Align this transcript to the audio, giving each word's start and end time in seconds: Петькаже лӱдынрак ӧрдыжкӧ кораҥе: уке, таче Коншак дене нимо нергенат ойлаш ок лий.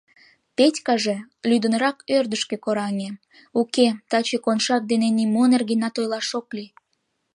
Петькаже 0.57 1.17
лӱдынрак 1.49 1.97
ӧрдыжкӧ 2.17 2.55
кораҥе: 2.65 3.09
уке, 3.59 3.87
таче 4.09 4.37
Коншак 4.45 4.83
дене 4.91 5.07
нимо 5.17 5.43
нергенат 5.51 5.95
ойлаш 5.99 6.29
ок 6.39 6.47
лий. 6.55 6.69